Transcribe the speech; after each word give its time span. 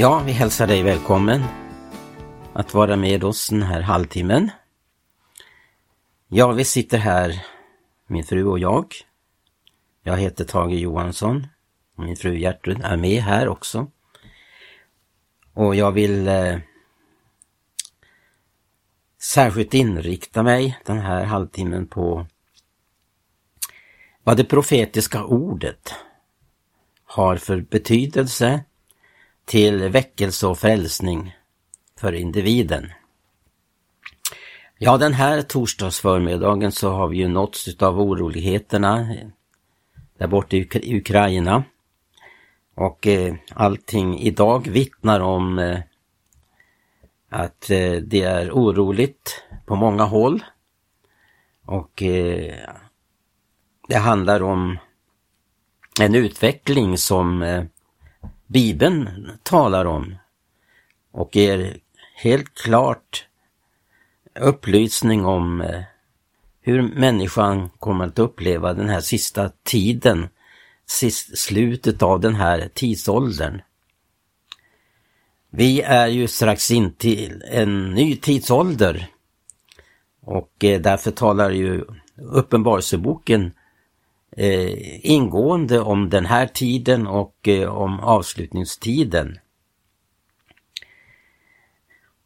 Ja, 0.00 0.22
vi 0.26 0.32
hälsar 0.32 0.66
dig 0.66 0.82
välkommen 0.82 1.44
att 2.52 2.74
vara 2.74 2.96
med 2.96 3.24
oss 3.24 3.48
den 3.48 3.62
här 3.62 3.80
halvtimmen. 3.80 4.50
Ja, 6.28 6.52
vi 6.52 6.64
sitter 6.64 6.98
här, 6.98 7.46
min 8.06 8.24
fru 8.24 8.44
och 8.44 8.58
jag. 8.58 8.94
Jag 10.02 10.16
heter 10.16 10.44
Tage 10.44 10.72
Johansson. 10.72 11.46
Min 11.96 12.16
fru 12.16 12.38
Gertrud 12.38 12.80
är 12.84 12.96
med 12.96 13.22
här 13.22 13.48
också. 13.48 13.90
Och 15.54 15.74
jag 15.74 15.92
vill 15.92 16.28
eh, 16.28 16.58
särskilt 19.22 19.74
inrikta 19.74 20.42
mig 20.42 20.78
den 20.84 20.98
här 20.98 21.24
halvtimmen 21.24 21.86
på 21.86 22.26
vad 24.22 24.36
det 24.36 24.44
profetiska 24.44 25.24
ordet 25.24 25.94
har 27.04 27.36
för 27.36 27.60
betydelse 27.60 28.64
till 29.48 29.88
väckelse 29.88 30.46
och 30.46 30.58
frälsning 30.58 31.36
för 32.00 32.12
individen. 32.12 32.92
Ja, 34.78 34.98
den 34.98 35.12
här 35.12 35.42
torsdagsförmiddagen 35.42 36.72
så 36.72 36.90
har 36.90 37.08
vi 37.08 37.16
ju 37.16 37.28
nåtts 37.28 37.82
av 37.82 38.00
oroligheterna 38.00 39.16
där 40.18 40.26
borta 40.26 40.56
i 40.56 40.96
Ukraina. 40.96 41.64
Och 42.74 43.06
eh, 43.06 43.34
allting 43.54 44.18
idag 44.18 44.68
vittnar 44.68 45.20
om 45.20 45.58
eh, 45.58 45.78
att 47.28 47.70
eh, 47.70 47.92
det 47.92 48.22
är 48.22 48.50
oroligt 48.50 49.44
på 49.66 49.76
många 49.76 50.04
håll. 50.04 50.44
Och 51.64 52.02
eh, 52.02 52.54
det 53.88 53.98
handlar 53.98 54.42
om 54.42 54.78
en 56.00 56.14
utveckling 56.14 56.98
som 56.98 57.42
eh, 57.42 57.64
Bibeln 58.48 59.30
talar 59.42 59.84
om 59.84 60.14
och 61.12 61.36
ger 61.36 61.76
helt 62.14 62.54
klart 62.54 63.26
upplysning 64.40 65.24
om 65.24 65.60
eh, 65.60 65.82
hur 66.60 66.82
människan 66.82 67.68
kommer 67.68 68.06
att 68.06 68.18
uppleva 68.18 68.74
den 68.74 68.88
här 68.88 69.00
sista 69.00 69.50
tiden, 69.62 70.28
sist, 70.86 71.38
slutet 71.38 72.02
av 72.02 72.20
den 72.20 72.34
här 72.34 72.70
tidsåldern. 72.74 73.62
Vi 75.50 75.80
är 75.80 76.06
ju 76.06 76.28
strax 76.28 76.70
in 76.70 76.92
till 76.92 77.42
en 77.50 77.90
ny 77.90 78.16
tidsålder 78.16 79.06
och 80.20 80.64
eh, 80.64 80.80
därför 80.80 81.10
talar 81.10 81.50
ju 81.50 81.84
Uppenbarelseboken 82.20 83.52
eh, 84.38 85.06
ingående 85.06 85.80
om 85.80 86.10
den 86.10 86.26
här 86.26 86.46
tiden 86.46 87.06
och 87.06 87.48
eh, 87.48 87.68
om 87.68 88.00
avslutningstiden. 88.00 89.38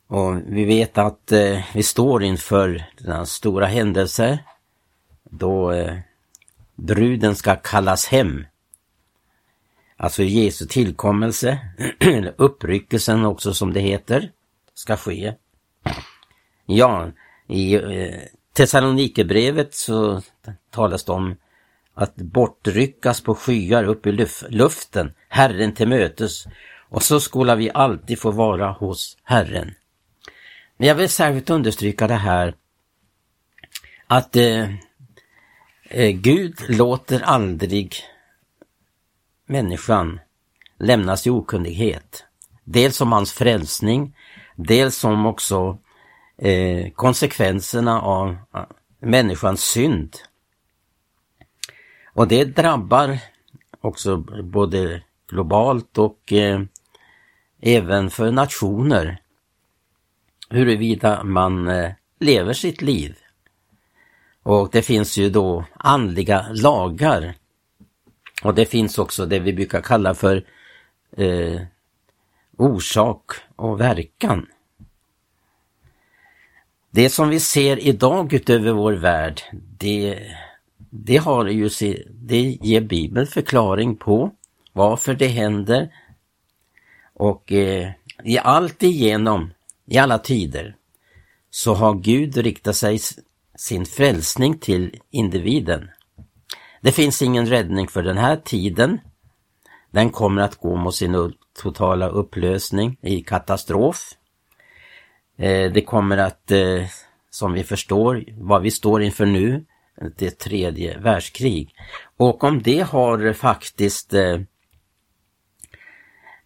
Och 0.06 0.36
vi 0.46 0.64
vet 0.64 0.98
att 0.98 1.32
eh, 1.32 1.60
vi 1.74 1.82
står 1.82 2.22
inför 2.22 2.84
denna 2.98 3.26
stora 3.26 3.66
händelse 3.66 4.38
då 5.24 5.72
eh, 5.72 5.98
bruden 6.74 7.36
ska 7.36 7.56
kallas 7.56 8.06
hem. 8.06 8.44
Alltså 9.96 10.22
Jesu 10.22 10.66
tillkommelse, 10.66 11.58
uppryckelsen 12.36 13.24
också 13.24 13.54
som 13.54 13.72
det 13.72 13.80
heter, 13.80 14.30
ska 14.74 14.96
ske. 14.96 15.34
Ja, 16.66 17.10
i 17.46 17.74
eh, 17.74 18.20
Thessalonikerbrevet 18.52 19.74
så 19.74 20.22
talas 20.70 21.04
det 21.04 21.12
om 21.12 21.36
att 21.94 22.16
bortryckas 22.16 23.20
på 23.20 23.34
skyar 23.34 23.84
upp 23.84 24.06
i 24.06 24.26
luften, 24.48 25.12
Herren 25.28 25.74
till 25.74 25.88
mötes. 25.88 26.44
Och 26.88 27.02
så 27.02 27.20
skola 27.20 27.54
vi 27.54 27.70
alltid 27.74 28.18
få 28.18 28.30
vara 28.30 28.72
hos 28.72 29.16
Herren. 29.22 29.74
Men 30.76 30.88
jag 30.88 30.94
vill 30.94 31.08
särskilt 31.08 31.50
understryka 31.50 32.06
det 32.06 32.14
här 32.14 32.54
att 34.06 34.36
eh, 34.36 34.70
eh, 35.84 36.10
Gud 36.10 36.54
låter 36.68 37.20
aldrig 37.20 37.96
människan 39.46 40.20
lämnas 40.78 41.26
i 41.26 41.30
okunnighet. 41.30 42.24
Dels 42.64 43.00
om 43.00 43.12
hans 43.12 43.32
frälsning, 43.32 44.16
dels 44.56 45.04
om 45.04 45.26
också 45.26 45.78
eh, 46.38 46.90
konsekvenserna 46.90 48.00
av 48.00 48.36
eh, 48.54 48.64
människans 49.00 49.60
synd. 49.60 50.16
Och 52.14 52.28
det 52.28 52.44
drabbar 52.44 53.18
också 53.80 54.16
både 54.42 55.02
globalt 55.28 55.98
och 55.98 56.32
eh, 56.32 56.60
även 57.60 58.10
för 58.10 58.32
nationer 58.32 59.22
huruvida 60.50 61.24
man 61.24 61.68
eh, 61.68 61.92
lever 62.20 62.52
sitt 62.52 62.82
liv. 62.82 63.16
Och 64.42 64.68
det 64.72 64.82
finns 64.82 65.18
ju 65.18 65.30
då 65.30 65.64
andliga 65.74 66.46
lagar. 66.50 67.34
Och 68.42 68.54
det 68.54 68.66
finns 68.66 68.98
också 68.98 69.26
det 69.26 69.38
vi 69.38 69.52
brukar 69.52 69.80
kalla 69.80 70.14
för 70.14 70.44
eh, 71.16 71.60
orsak 72.56 73.32
och 73.56 73.80
verkan. 73.80 74.46
Det 76.90 77.10
som 77.10 77.28
vi 77.28 77.40
ser 77.40 77.78
idag 77.78 78.32
utöver 78.32 78.72
vår 78.72 78.92
värld, 78.92 79.40
det, 79.52 80.18
det, 80.94 81.16
har 81.16 81.46
ju, 81.46 81.70
det 82.10 82.40
ger 82.40 82.80
Bibeln 82.80 83.26
förklaring 83.26 83.96
på 83.96 84.30
varför 84.72 85.14
det 85.14 85.26
händer. 85.26 85.88
Och 87.14 87.52
eh, 87.52 87.90
i 88.24 88.38
allt 88.38 88.82
igenom 88.82 89.50
i 89.86 89.98
alla 89.98 90.18
tider 90.18 90.76
så 91.50 91.74
har 91.74 91.94
Gud 91.94 92.36
riktat 92.36 92.76
sig 92.76 92.98
sin 93.56 93.86
frälsning 93.86 94.58
till 94.58 95.00
individen. 95.10 95.90
Det 96.80 96.92
finns 96.92 97.22
ingen 97.22 97.46
räddning 97.46 97.88
för 97.88 98.02
den 98.02 98.18
här 98.18 98.36
tiden. 98.36 99.00
Den 99.90 100.10
kommer 100.10 100.42
att 100.42 100.56
gå 100.56 100.76
mot 100.76 100.94
sin 100.94 101.32
totala 101.62 102.08
upplösning 102.08 102.96
i 103.02 103.22
katastrof. 103.22 104.10
Eh, 105.38 105.72
det 105.72 105.84
kommer 105.84 106.18
att, 106.18 106.50
eh, 106.50 106.84
som 107.30 107.52
vi 107.52 107.64
förstår, 107.64 108.24
vad 108.38 108.62
vi 108.62 108.70
står 108.70 109.02
inför 109.02 109.26
nu, 109.26 109.64
det 110.16 110.38
tredje 110.38 110.98
världskrig. 110.98 111.74
Och 112.16 112.44
om 112.44 112.62
det 112.62 112.80
har 112.80 113.32
faktiskt 113.32 114.14
eh, 114.14 114.40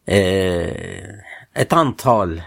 eh, 0.06 1.08
ett 1.54 1.72
antal 1.72 2.42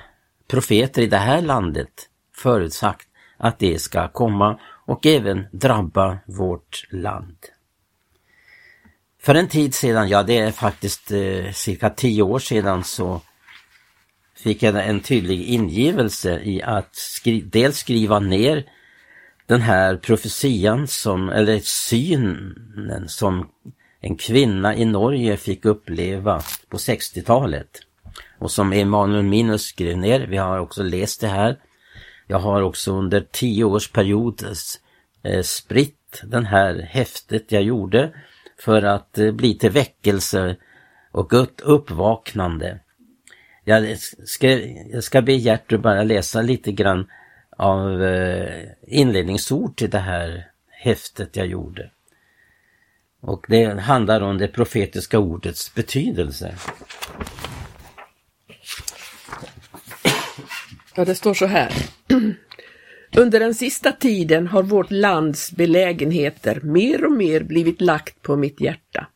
profeter 0.48 1.02
i 1.02 1.08
det 1.08 1.18
här 1.18 1.42
landet 1.42 2.10
förutsagt 2.36 3.08
att 3.38 3.60
det 3.60 3.82
ska 3.82 4.08
komma 4.08 4.60
och 4.86 5.06
även 5.06 5.46
drabba 5.52 6.18
vårt 6.26 6.88
land. 6.90 7.38
För 9.22 9.36
en 9.36 9.48
tid 9.48 9.76
sedan, 9.76 10.10
ja 10.10 10.24
det 10.24 10.38
är 10.38 10.52
faktiskt 10.52 11.12
eh, 11.12 11.52
cirka 11.52 11.90
tio 11.90 12.24
år 12.24 12.40
sedan 12.40 12.84
så 12.84 13.22
fick 14.36 14.64
jag 14.64 14.88
en 14.88 15.00
tydlig 15.00 15.44
ingivelse 15.44 16.40
i 16.44 16.64
att 16.64 16.96
skri 16.96 17.42
dels 17.42 17.78
skriva 17.78 18.20
ner 18.20 18.66
den 19.50 19.62
här 19.62 19.98
profetian 19.98 20.88
som, 20.88 21.30
eller 21.30 21.60
synen 21.60 23.08
som 23.08 23.50
en 24.02 24.16
kvinna 24.16 24.76
i 24.76 24.86
Norge 24.86 25.38
fick 25.38 25.66
uppleva 25.66 26.42
på 26.70 26.78
60-talet 26.78 27.68
och 28.40 28.52
som 28.52 28.74
Emanuel 28.74 29.24
Minus 29.24 29.64
skrev 29.64 29.98
ner. 29.98 30.20
Vi 30.20 30.38
har 30.38 30.60
också 30.60 30.84
läst 30.84 31.22
det 31.22 31.28
här. 31.28 31.58
Jag 32.28 32.40
har 32.40 32.62
också 32.62 32.92
under 32.92 33.26
tio 33.32 33.64
års 33.64 33.92
period 33.92 34.44
eh, 35.24 35.42
spritt 35.42 36.22
den 36.24 36.46
här 36.46 36.88
häftet 36.90 37.52
jag 37.52 37.64
gjorde 37.64 38.12
för 38.60 38.84
att 38.84 39.18
eh, 39.18 39.32
bli 39.32 39.58
till 39.58 39.72
väckelse 39.72 40.56
och 41.12 41.34
uppvaknande. 41.64 42.80
Jag 43.66 43.92
eh, 43.92 43.98
ska, 44.26 44.48
jag 44.92 45.04
ska 45.04 45.22
be 45.22 45.34
Gertrud 45.34 45.82
bara 45.82 46.04
läsa 46.04 46.42
lite 46.42 46.72
grann 46.72 47.08
av 47.60 48.04
eh, 48.04 48.64
inledningsord 48.88 49.76
till 49.76 49.90
det 49.90 50.00
här 50.00 50.46
häftet 50.68 51.36
jag 51.36 51.48
gjorde. 51.48 51.92
Och 53.22 53.46
det 53.50 53.80
handlar 53.80 54.22
om 54.22 54.38
det 54.38 54.48
profetiska 54.48 55.20
ordets 55.20 55.76
betydelse. 55.76 56.56
Ja, 60.96 61.06
det 61.06 61.16
står 61.16 61.34
så 61.34 61.46
här. 61.46 61.74
Under 63.18 63.40
den 63.40 63.54
sista 63.54 63.92
tiden 63.92 64.48
har 64.48 64.64
vårt 64.64 64.92
lands 64.92 65.52
belägenheter 65.52 66.60
mer 66.64 67.06
och 67.06 67.12
mer 67.12 67.44
blivit 67.44 67.82
lagt 67.82 68.22
på 68.22 68.36
mitt 68.36 68.62
hjärta. 68.62 69.08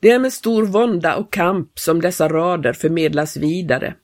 Det 0.00 0.10
är 0.10 0.18
med 0.18 0.32
stor 0.32 0.66
vånda 0.66 1.16
och 1.16 1.32
kamp 1.32 1.78
som 1.78 2.00
dessa 2.00 2.28
rader 2.28 2.72
förmedlas 2.72 3.36
vidare. 3.36 3.94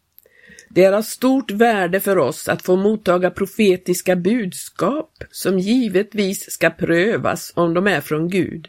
Det 0.68 0.84
är 0.84 0.92
av 0.92 1.02
stort 1.02 1.50
värde 1.50 2.00
för 2.00 2.18
oss 2.18 2.48
att 2.48 2.62
få 2.62 2.76
mottaga 2.76 3.30
profetiska 3.30 4.16
budskap 4.16 5.10
som 5.30 5.58
givetvis 5.58 6.50
ska 6.50 6.70
prövas 6.70 7.52
om 7.56 7.74
de 7.74 7.86
är 7.86 8.00
från 8.00 8.28
Gud. 8.28 8.68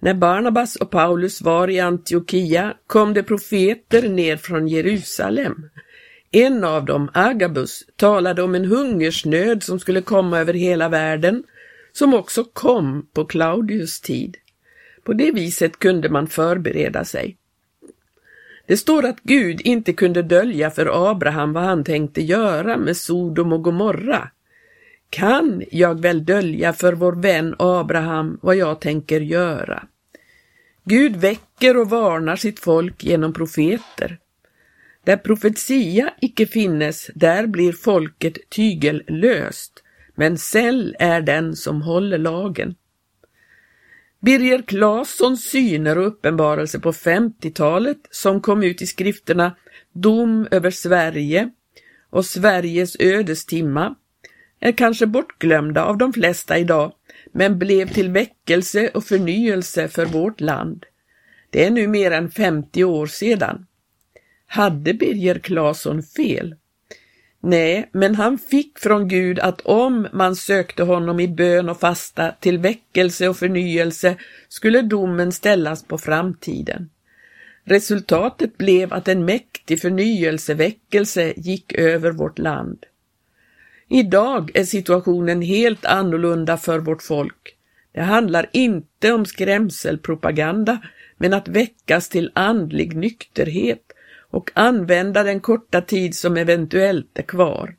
När 0.00 0.14
Barnabas 0.14 0.76
och 0.76 0.90
Paulus 0.90 1.42
var 1.42 1.70
i 1.70 1.80
Antiochia 1.80 2.74
kom 2.86 3.14
det 3.14 3.22
profeter 3.22 4.08
ner 4.08 4.36
från 4.36 4.68
Jerusalem. 4.68 5.70
En 6.30 6.64
av 6.64 6.84
dem, 6.84 7.10
Agabus, 7.14 7.84
talade 7.96 8.42
om 8.42 8.54
en 8.54 8.64
hungersnöd 8.64 9.62
som 9.62 9.80
skulle 9.80 10.02
komma 10.02 10.38
över 10.38 10.54
hela 10.54 10.88
världen, 10.88 11.44
som 11.92 12.14
också 12.14 12.44
kom 12.44 13.08
på 13.12 13.24
Claudius 13.24 14.00
tid. 14.00 14.36
På 15.04 15.12
det 15.12 15.32
viset 15.32 15.78
kunde 15.78 16.08
man 16.08 16.26
förbereda 16.26 17.04
sig. 17.04 17.37
Det 18.68 18.76
står 18.76 19.06
att 19.06 19.20
Gud 19.22 19.60
inte 19.60 19.92
kunde 19.92 20.22
dölja 20.22 20.70
för 20.70 21.10
Abraham 21.10 21.52
vad 21.52 21.62
han 21.62 21.84
tänkte 21.84 22.22
göra 22.22 22.76
med 22.76 22.96
Sodom 22.96 23.52
och 23.52 23.64
Gomorra. 23.64 24.30
Kan 25.10 25.62
jag 25.70 26.00
väl 26.00 26.24
dölja 26.24 26.72
för 26.72 26.92
vår 26.92 27.12
vän 27.12 27.54
Abraham 27.58 28.38
vad 28.42 28.56
jag 28.56 28.80
tänker 28.80 29.20
göra? 29.20 29.82
Gud 30.84 31.16
väcker 31.16 31.76
och 31.76 31.90
varnar 31.90 32.36
sitt 32.36 32.60
folk 32.60 33.04
genom 33.04 33.32
profeter. 33.32 34.18
Där 35.04 35.16
profetia 35.16 36.10
icke 36.20 36.46
finnes, 36.46 37.10
där 37.14 37.46
blir 37.46 37.72
folket 37.72 38.50
tygellöst, 38.50 39.82
men 40.14 40.38
säll 40.38 40.96
är 40.98 41.20
den 41.20 41.56
som 41.56 41.82
håller 41.82 42.18
lagen. 42.18 42.74
Birger 44.20 44.62
Claessons 44.62 45.44
syner 45.44 45.98
och 45.98 46.06
uppenbarelse 46.06 46.80
på 46.80 46.92
50-talet 46.92 47.98
som 48.10 48.40
kom 48.40 48.62
ut 48.62 48.82
i 48.82 48.86
skrifterna 48.86 49.56
Dom 49.92 50.48
över 50.50 50.70
Sverige 50.70 51.50
och 52.10 52.24
Sveriges 52.24 52.96
ödestimma 53.00 53.94
är 54.60 54.72
kanske 54.72 55.06
bortglömda 55.06 55.84
av 55.84 55.98
de 55.98 56.12
flesta 56.12 56.58
idag, 56.58 56.92
men 57.32 57.58
blev 57.58 57.88
till 57.88 58.10
väckelse 58.10 58.90
och 58.94 59.04
förnyelse 59.04 59.88
för 59.88 60.06
vårt 60.06 60.40
land. 60.40 60.84
Det 61.50 61.66
är 61.66 61.70
nu 61.70 61.88
mer 61.88 62.10
än 62.10 62.30
50 62.30 62.84
år 62.84 63.06
sedan. 63.06 63.66
Hade 64.46 64.94
Birger 64.94 65.38
Claesson 65.38 66.02
fel? 66.02 66.54
Nej, 67.40 67.88
men 67.92 68.14
han 68.14 68.38
fick 68.38 68.78
från 68.78 69.08
Gud 69.08 69.38
att 69.38 69.60
om 69.60 70.08
man 70.12 70.36
sökte 70.36 70.82
honom 70.82 71.20
i 71.20 71.28
bön 71.28 71.68
och 71.68 71.80
fasta 71.80 72.32
till 72.40 72.58
väckelse 72.58 73.28
och 73.28 73.36
förnyelse 73.36 74.16
skulle 74.48 74.82
domen 74.82 75.32
ställas 75.32 75.84
på 75.84 75.98
framtiden. 75.98 76.90
Resultatet 77.64 78.58
blev 78.58 78.92
att 78.92 79.08
en 79.08 79.24
mäktig 79.24 79.80
förnyelseväckelse 79.80 81.32
gick 81.36 81.72
över 81.72 82.10
vårt 82.10 82.38
land. 82.38 82.86
Idag 83.88 84.50
är 84.54 84.64
situationen 84.64 85.42
helt 85.42 85.84
annorlunda 85.84 86.56
för 86.56 86.78
vårt 86.78 87.02
folk. 87.02 87.56
Det 87.92 88.00
handlar 88.00 88.46
inte 88.52 89.12
om 89.12 89.26
skrämselpropaganda, 89.26 90.78
men 91.16 91.34
att 91.34 91.48
väckas 91.48 92.08
till 92.08 92.30
andlig 92.34 92.96
nykterhet 92.96 93.87
och 94.30 94.50
använda 94.54 95.22
den 95.22 95.40
korta 95.40 95.80
tid 95.80 96.14
som 96.14 96.36
eventuellt 96.36 97.18
är 97.18 97.22
kvar. 97.22 97.74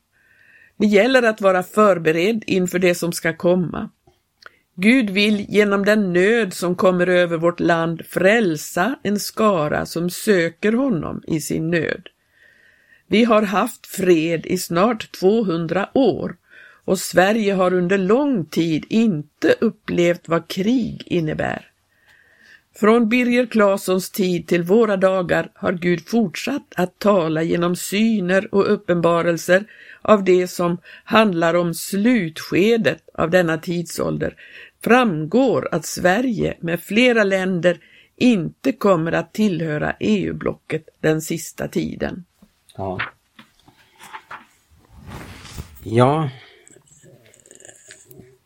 Det 0.77 0.87
gäller 0.87 1.23
att 1.23 1.41
vara 1.41 1.63
förberedd 1.63 2.43
inför 2.47 2.79
det 2.79 2.95
som 2.95 3.11
ska 3.11 3.37
komma. 3.37 3.89
Gud 4.75 5.09
vill 5.09 5.45
genom 5.49 5.85
den 5.85 6.13
nöd 6.13 6.53
som 6.53 6.75
kommer 6.75 7.07
över 7.07 7.37
vårt 7.37 7.59
land 7.59 8.05
frälsa 8.05 8.95
en 9.03 9.19
skara 9.19 9.85
som 9.85 10.09
söker 10.09 10.71
honom 10.71 11.23
i 11.27 11.41
sin 11.41 11.69
nöd. 11.69 12.07
Vi 13.07 13.23
har 13.23 13.41
haft 13.41 13.87
fred 13.87 14.45
i 14.45 14.57
snart 14.57 15.11
200 15.19 15.89
år 15.93 16.35
och 16.85 16.99
Sverige 16.99 17.53
har 17.53 17.73
under 17.73 17.97
lång 17.97 18.45
tid 18.45 18.85
inte 18.89 19.55
upplevt 19.61 20.27
vad 20.27 20.47
krig 20.47 21.03
innebär. 21.05 21.71
Från 22.79 23.09
Birger 23.09 23.45
Claessons 23.45 24.09
tid 24.09 24.47
till 24.47 24.63
våra 24.63 24.97
dagar 24.97 25.51
har 25.55 25.73
Gud 25.73 26.07
fortsatt 26.07 26.73
att 26.75 26.99
tala 26.99 27.43
genom 27.43 27.75
syner 27.75 28.55
och 28.55 28.73
uppenbarelser 28.73 29.65
av 30.01 30.23
det 30.23 30.47
som 30.47 30.77
handlar 31.03 31.53
om 31.53 31.73
slutskedet 31.73 33.09
av 33.13 33.29
denna 33.29 33.57
tidsålder 33.57 34.35
framgår 34.83 35.69
att 35.71 35.85
Sverige 35.85 36.57
med 36.59 36.79
flera 36.79 37.23
länder 37.23 37.79
inte 38.15 38.71
kommer 38.71 39.11
att 39.11 39.33
tillhöra 39.33 39.95
EU-blocket 39.99 40.89
den 40.99 41.21
sista 41.21 41.67
tiden. 41.67 42.25
Ja. 42.77 42.99
Ja, 45.83 46.29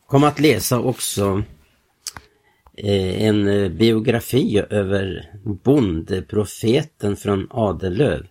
kom 0.07 0.23
att 0.23 0.39
läsa 0.39 0.79
också 0.79 1.43
Eh, 2.77 3.23
en 3.23 3.47
eh, 3.47 3.69
biografi 3.69 4.63
över 4.69 5.31
bondeprofeten 5.43 7.15
från 7.15 7.47
Adelöv. 7.49 8.27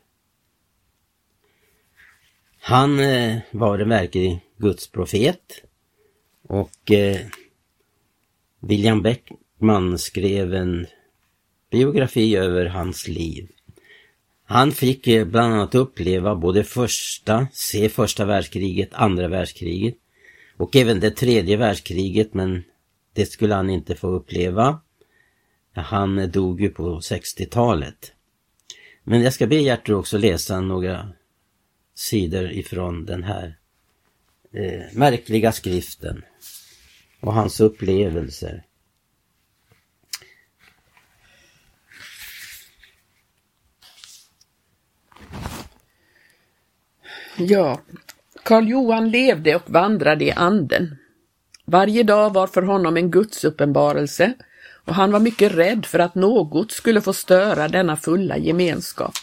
Han 2.60 3.00
eh, 3.00 3.38
var 3.50 3.78
en 3.78 3.88
verklig 3.88 4.40
gudsprofet 4.56 5.62
och 6.48 6.90
William 8.60 9.02
Beckman 9.02 9.98
skrev 9.98 10.54
en 10.54 10.86
biografi 11.70 12.36
över 12.36 12.66
hans 12.66 13.08
liv. 13.08 13.48
Han 14.44 14.72
fick 14.72 15.04
bland 15.04 15.54
annat 15.54 15.74
uppleva 15.74 16.34
både 16.36 16.64
första, 16.64 17.46
se 17.52 17.88
första 17.88 18.24
världskriget, 18.24 18.88
andra 18.92 19.28
världskriget 19.28 19.94
och 20.56 20.76
även 20.76 21.00
det 21.00 21.10
tredje 21.10 21.56
världskriget 21.56 22.34
men 22.34 22.62
det 23.12 23.26
skulle 23.26 23.54
han 23.54 23.70
inte 23.70 23.94
få 23.94 24.08
uppleva. 24.08 24.80
Han 25.74 26.30
dog 26.30 26.60
ju 26.60 26.68
på 26.68 27.00
60-talet. 27.00 28.12
Men 29.04 29.22
jag 29.22 29.32
ska 29.32 29.46
be 29.46 29.56
Gertrud 29.56 29.96
också 29.96 30.18
läsa 30.18 30.60
några 30.60 31.12
sidor 31.94 32.50
ifrån 32.50 33.04
den 33.04 33.22
här 33.22 33.58
eh, 34.52 34.82
märkliga 34.92 35.52
skriften 35.52 36.24
och 37.20 37.32
hans 37.32 37.60
upplevelser. 37.60 38.64
Ja, 47.36 47.80
Karl 48.42 48.68
Johan 48.68 49.10
levde 49.10 49.56
och 49.56 49.70
vandrade 49.70 50.24
i 50.24 50.30
anden. 50.30 50.96
Varje 51.64 52.02
dag 52.02 52.32
var 52.32 52.46
för 52.46 52.62
honom 52.62 52.96
en 52.96 53.10
gudsuppenbarelse 53.10 54.32
och 54.84 54.94
han 54.94 55.12
var 55.12 55.20
mycket 55.20 55.54
rädd 55.54 55.86
för 55.86 55.98
att 55.98 56.14
något 56.14 56.72
skulle 56.72 57.00
få 57.00 57.12
störa 57.12 57.68
denna 57.68 57.96
fulla 57.96 58.38
gemenskap. 58.38 59.14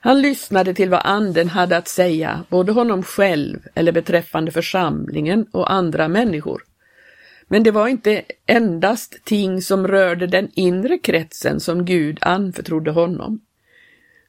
Han 0.00 0.22
lyssnade 0.22 0.74
till 0.74 0.90
vad 0.90 1.00
anden 1.04 1.48
hade 1.48 1.76
att 1.76 1.88
säga, 1.88 2.44
både 2.48 2.72
honom 2.72 3.02
själv 3.02 3.58
eller 3.74 3.92
beträffande 3.92 4.50
församlingen 4.50 5.46
och 5.50 5.72
andra 5.72 6.08
människor. 6.08 6.62
Men 7.48 7.62
det 7.62 7.70
var 7.70 7.88
inte 7.88 8.22
endast 8.46 9.24
ting 9.24 9.62
som 9.62 9.88
rörde 9.88 10.26
den 10.26 10.48
inre 10.54 10.98
kretsen 10.98 11.60
som 11.60 11.84
Gud 11.84 12.18
anförtrodde 12.20 12.90
honom. 12.90 13.40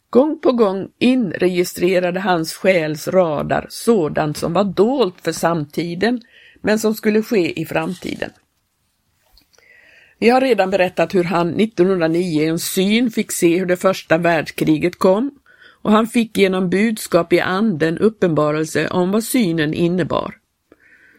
Gång 0.10 0.40
på 0.40 0.52
gång 0.52 0.90
inregistrerade 1.00 2.20
hans 2.20 2.54
själs 2.54 3.08
radar 3.08 3.68
sådant 3.70 4.38
som 4.38 4.54
var 4.54 4.64
dolt 4.64 5.16
för 5.22 5.32
samtiden 5.32 6.22
men 6.64 6.80
som 6.80 6.96
skulle 6.96 7.22
ske 7.22 7.60
i 7.62 7.66
framtiden. 7.66 8.30
Vi 10.20 10.30
har 10.30 10.42
redan 10.42 10.70
berättat 10.70 11.16
hur 11.16 11.24
han 11.24 11.60
1909 11.60 12.42
i 12.42 12.46
en 12.46 12.60
syn 12.60 13.12
fick 13.12 13.32
se 13.32 13.60
hur 13.60 13.66
det 13.66 13.78
första 13.78 14.18
världskriget 14.18 15.00
kom 15.00 15.32
och 15.82 15.92
han 15.92 16.08
fick 16.08 16.38
genom 16.38 16.70
budskap 16.70 17.34
i 17.34 17.40
anden 17.40 17.98
uppenbarelse 17.98 18.88
om 18.88 19.12
vad 19.12 19.24
synen 19.24 19.74
innebar. 19.74 20.36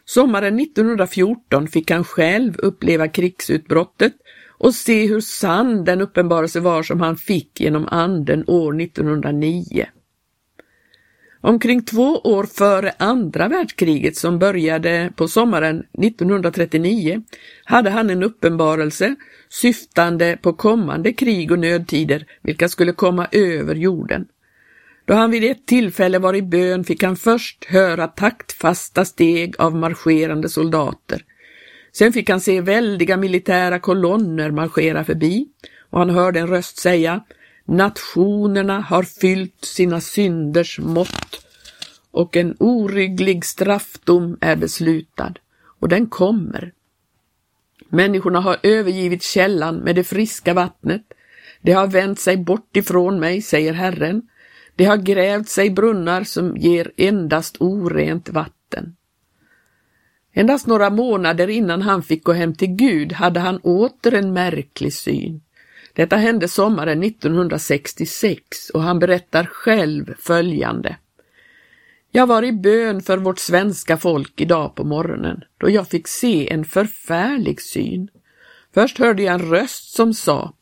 Sommaren 0.05 0.61
1914 0.61 1.69
fick 1.69 1.91
han 1.91 2.05
själv 2.05 2.57
uppleva 2.59 3.09
krigsutbrottet 3.09 4.13
och 4.59 4.75
se 4.75 5.07
hur 5.07 5.21
sann 5.21 5.85
den 5.85 6.01
uppenbarelse 6.01 6.61
var 6.61 6.83
som 6.83 7.01
han 7.01 7.17
fick 7.17 7.61
genom 7.61 7.89
anden 7.91 8.45
år 8.47 8.81
1909. 8.81 9.87
Omkring 11.47 11.83
två 11.83 12.21
år 12.25 12.45
före 12.45 12.93
andra 12.99 13.49
världskriget 13.49 14.17
som 14.17 14.39
började 14.39 15.13
på 15.17 15.29
sommaren 15.29 15.83
1939 16.03 17.23
hade 17.65 17.91
han 17.91 18.11
en 18.11 18.23
uppenbarelse 18.23 19.15
syftande 19.49 20.39
på 20.43 20.53
kommande 20.53 21.13
krig 21.13 21.53
och 21.53 21.59
nödtider 21.59 22.27
vilka 22.43 22.69
skulle 22.69 22.93
komma 22.93 23.27
över 23.33 23.75
jorden. 23.75 24.27
Då 25.05 25.15
han 25.15 25.31
vid 25.31 25.45
ett 25.45 25.67
tillfälle 25.67 26.19
var 26.19 26.35
i 26.35 26.43
bön 26.43 26.85
fick 26.85 27.03
han 27.03 27.17
först 27.17 27.65
höra 27.65 28.07
taktfasta 28.07 29.05
steg 29.05 29.55
av 29.59 29.75
marscherande 29.77 30.49
soldater. 30.49 31.23
Sen 31.93 32.13
fick 32.13 32.31
han 32.31 32.41
se 32.41 32.61
väldiga 32.61 33.17
militära 33.17 33.79
kolonner 33.79 34.51
marschera 34.51 35.05
förbi 35.05 35.47
och 35.91 35.99
han 35.99 36.11
hörde 36.11 36.41
en 36.41 36.49
röst 36.49 36.79
säga 36.79 37.21
Nationerna 37.65 38.81
har 38.81 39.03
fyllt 39.03 39.65
sina 39.65 40.01
synders 40.01 40.79
mått 40.79 41.47
och 42.11 42.37
en 42.37 42.57
orygglig 42.61 43.45
straffdom 43.45 44.39
är 44.41 44.57
beslutad 44.57 45.35
och 45.81 45.89
den 45.89 46.07
kommer. 46.07 46.73
Människorna 47.89 48.41
har 48.41 48.57
övergivit 48.63 49.23
källan 49.23 49.77
med 49.77 49.97
det 49.97 50.05
friska 50.05 50.55
vattnet. 50.55 51.03
De 51.63 51.73
har 51.73 51.87
vänt 51.87 52.21
sig 52.21 52.37
bort 52.37 52.77
ifrån 52.77 53.21
mig, 53.21 53.43
säger 53.43 53.73
Herren. 53.73 54.23
De 54.77 54.85
har 54.85 54.97
grävt 54.97 55.49
sig 55.49 55.71
brunnar 55.71 56.25
som 56.25 56.57
ger 56.57 56.93
endast 56.97 57.57
orent 57.61 58.29
vatten. 58.29 58.97
Endast 60.33 60.67
några 60.67 60.91
månader 60.91 61.49
innan 61.49 61.83
han 61.83 62.03
fick 62.03 62.25
gå 62.25 62.33
hem 62.33 62.55
till 62.55 62.69
Gud 62.69 63.13
hade 63.13 63.41
han 63.41 63.59
åter 63.59 64.15
en 64.15 64.33
märklig 64.33 64.93
syn. 64.93 65.41
Detta 65.95 66.17
hände 66.17 66.49
sommaren 66.49 67.03
1966 67.03 68.71
och 68.75 68.83
han 68.83 68.99
berättar 68.99 69.45
själv 69.45 70.15
följande. 70.19 70.97
Jag 72.11 72.27
var 72.27 72.43
i 72.43 72.53
bön 72.53 73.03
för 73.03 73.19
vårt 73.19 73.39
svenska 73.39 73.97
folk 73.97 74.41
idag 74.41 74.75
på 74.75 74.85
morgonen 74.85 75.45
då 75.59 75.71
jag 75.71 75.89
fick 75.89 76.09
se 76.09 76.53
en 76.53 76.65
förfärlig 76.65 77.61
syn. 77.61 78.09
Först 78.75 78.99
hörde 78.99 79.23
jag 79.23 79.35
en 79.35 79.51
röst 79.51 79.95
som 79.95 80.15
sa 80.15 80.53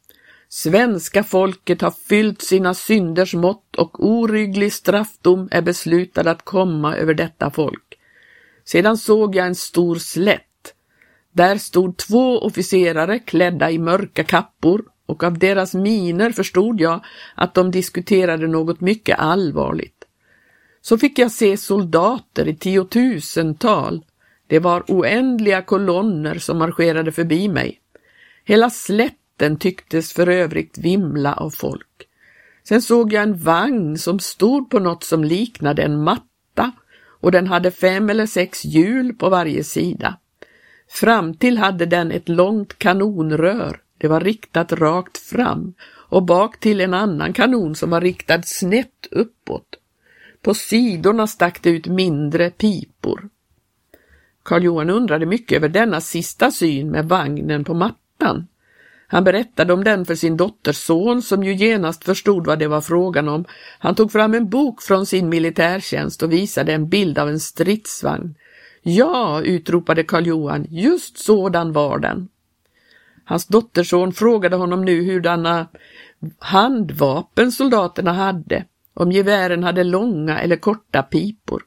Svenska 0.49 1.25
folket 1.25 1.81
har 1.81 1.91
fyllt 1.91 2.43
sina 2.43 2.75
synders 2.75 3.35
mått 3.35 3.77
och 3.77 4.07
orygglig 4.07 4.73
straffdom 4.73 5.49
är 5.51 5.63
beslutad 5.63 6.31
att 6.31 6.45
komma 6.45 6.97
över 6.97 7.15
detta 7.15 7.51
folk. 7.51 7.99
Sedan 8.65 8.97
såg 8.97 9.37
jag 9.37 9.47
en 9.47 9.55
stor 9.55 9.97
slätt. 9.97 10.75
Där 11.33 11.59
stod 11.59 11.97
två 11.97 12.39
officerare 12.39 13.19
klädda 13.19 13.71
i 13.71 13.79
mörka 13.79 14.25
kappor 14.25 14.85
och 15.13 15.23
av 15.23 15.39
deras 15.39 15.75
miner 15.75 16.31
förstod 16.31 16.81
jag 16.81 17.05
att 17.35 17.55
de 17.55 17.71
diskuterade 17.71 18.47
något 18.47 18.81
mycket 18.81 19.19
allvarligt. 19.19 20.05
Så 20.81 20.99
fick 20.99 21.19
jag 21.19 21.31
se 21.31 21.57
soldater 21.57 22.49
i 22.49 22.57
tiotusental. 22.57 24.05
Det 24.47 24.59
var 24.59 24.85
oändliga 24.89 25.63
kolonner 25.63 26.39
som 26.39 26.59
marscherade 26.59 27.13
förbi 27.13 27.49
mig. 27.49 27.81
Hela 28.45 28.71
slätten 28.71 29.57
tycktes 29.57 30.13
för 30.13 30.29
övrigt 30.29 30.79
vimla 30.79 31.35
av 31.35 31.51
folk. 31.51 32.09
Sen 32.69 32.83
såg 32.83 33.13
jag 33.13 33.23
en 33.23 33.39
vagn 33.39 33.99
som 33.99 34.19
stod 34.19 34.71
på 34.71 34.79
något 34.79 35.05
som 35.05 35.25
liknade 35.25 35.83
en 35.83 36.03
matta 36.03 36.73
och 37.21 37.33
den 37.33 37.47
hade 37.47 37.71
fem 37.71 38.11
eller 38.11 38.27
sex 38.27 38.65
hjul 38.65 39.15
på 39.15 39.29
varje 39.29 39.65
sida. 39.65 40.19
Fram 40.89 41.35
till 41.35 41.59
hade 41.59 41.87
den 41.87 42.13
ett 42.13 42.29
långt 42.29 42.79
kanonrör 42.79 43.81
det 44.03 44.09
var 44.09 44.21
riktat 44.21 44.73
rakt 44.73 45.19
fram 45.19 45.75
och 45.85 46.23
bak 46.23 46.61
till 46.61 46.81
en 46.81 46.95
annan 46.95 47.33
kanon 47.33 47.75
som 47.75 47.91
var 47.91 48.01
riktad 48.01 48.43
snett 48.43 49.07
uppåt. 49.11 49.77
På 50.43 50.55
sidorna 50.55 51.27
stack 51.27 51.63
det 51.63 51.71
ut 51.71 51.87
mindre 51.87 52.51
pipor. 52.51 53.29
Karl 54.43 54.65
Johan 54.65 54.91
undrade 54.91 55.27
mycket 55.27 55.57
över 55.57 55.69
denna 55.69 56.01
sista 56.01 56.51
syn 56.51 56.91
med 56.91 57.09
vagnen 57.09 57.65
på 57.65 57.75
mattan. 57.75 58.47
Han 59.07 59.25
berättade 59.25 59.73
om 59.73 59.85
den 59.85 60.05
för 60.05 60.15
sin 60.15 60.37
dotters 60.37 60.77
son 60.77 61.23
som 61.23 61.45
ju 61.45 61.55
genast 61.55 62.05
förstod 62.05 62.47
vad 62.47 62.59
det 62.59 62.69
var 62.69 62.81
frågan 62.81 63.29
om. 63.29 63.45
Han 63.79 63.95
tog 63.95 64.13
fram 64.13 64.35
en 64.35 64.49
bok 64.49 64.83
från 64.83 65.07
sin 65.07 65.29
militärtjänst 65.29 66.23
och 66.23 66.33
visade 66.33 66.73
en 66.73 66.89
bild 66.89 67.19
av 67.19 67.29
en 67.29 67.41
stridsvagn. 67.41 68.35
Ja, 68.83 69.43
utropade 69.43 70.05
Karl 70.05 70.27
Johan, 70.27 70.67
just 70.71 71.19
sådan 71.19 71.73
var 71.73 71.99
den. 71.99 72.29
Hans 73.25 73.47
dotterson 73.47 74.13
frågade 74.13 74.57
honom 74.57 74.85
nu 74.85 75.05
hurdana 75.05 75.67
handvapen 76.39 77.53
soldaterna 77.53 78.13
hade, 78.13 78.65
om 78.95 79.13
gevären 79.13 79.63
hade 79.63 79.85
långa 79.85 80.41
eller 80.41 80.57
korta 80.57 81.03
pipor. 81.03 81.63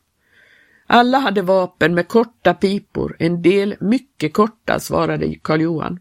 Alla 0.87 1.17
hade 1.17 1.41
vapen 1.41 1.95
med 1.95 2.07
korta 2.07 2.53
pipor, 2.53 3.15
en 3.19 3.41
del 3.41 3.75
mycket 3.79 4.33
korta, 4.33 4.79
svarade 4.79 5.35
Karl 5.41 5.61
Johan. 5.61 5.99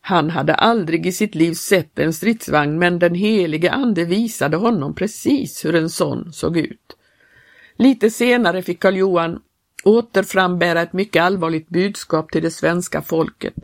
Han 0.00 0.30
hade 0.30 0.54
aldrig 0.54 1.06
i 1.06 1.12
sitt 1.12 1.34
liv 1.34 1.54
sett 1.54 1.98
en 1.98 2.12
stridsvagn 2.12 2.78
men 2.78 2.98
den 2.98 3.14
helige 3.14 3.70
ande 3.70 4.04
visade 4.04 4.56
honom 4.56 4.94
precis 4.94 5.64
hur 5.64 5.74
en 5.74 5.90
sån 5.90 6.32
såg 6.32 6.56
ut. 6.56 6.96
Lite 7.76 8.10
senare 8.10 8.62
fick 8.62 8.80
Karl 8.80 8.96
Johan 8.96 9.40
åter 9.84 10.22
frambära 10.22 10.82
ett 10.82 10.92
mycket 10.92 11.22
allvarligt 11.22 11.68
budskap 11.68 12.32
till 12.32 12.42
det 12.42 12.50
svenska 12.50 13.02
folket. 13.02 13.54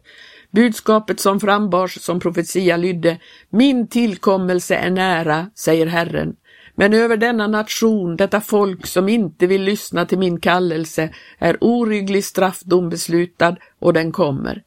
Budskapet 0.51 1.21
som 1.21 1.41
frambars 1.41 2.01
som 2.01 2.21
profetia 2.21 2.77
lydde 2.77 3.19
Min 3.51 3.89
tillkommelse 3.89 4.75
är 4.75 4.91
nära, 4.91 5.51
säger 5.55 5.87
Herren. 5.87 6.37
Men 6.75 6.95
över 6.95 7.17
denna 7.17 7.47
nation, 7.47 8.17
detta 8.17 8.41
folk 8.41 8.87
som 8.87 9.09
inte 9.09 9.47
vill 9.47 9.63
lyssna 9.63 10.07
till 10.07 10.19
min 10.19 10.41
kallelse, 10.41 11.11
är 11.39 11.59
orygglig 11.61 12.25
straffdom 12.25 12.89
beslutad 12.89 13.57
och 13.79 13.93
den 13.93 14.13
kommer. 14.13 14.63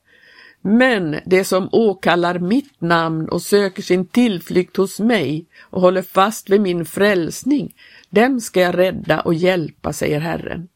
Men 0.61 1.15
det 1.25 1.43
som 1.43 1.69
åkallar 1.71 2.39
mitt 2.39 2.81
namn 2.81 3.29
och 3.29 3.41
söker 3.41 3.81
sin 3.81 4.05
tillflykt 4.05 4.77
hos 4.77 5.00
mig 5.00 5.45
och 5.61 5.81
håller 5.81 6.01
fast 6.01 6.50
vid 6.50 6.61
min 6.61 6.85
frälsning, 6.85 7.73
dem 8.09 8.39
ska 8.39 8.61
jag 8.61 8.77
rädda 8.77 9.19
och 9.19 9.33
hjälpa, 9.33 9.93
säger 9.93 10.19
Herren. 10.19 10.67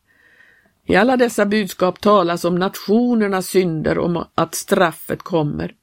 I 0.88 0.96
alla 0.96 1.18
dessa 1.18 1.46
budskap 1.46 2.02
talas 2.02 2.46
om 2.46 2.56
nationernas 2.56 3.48
synder 3.48 3.98
och 3.98 4.06
om 4.06 4.26
att 4.36 4.56
straffet 4.56 5.22
kommer. 5.24 5.74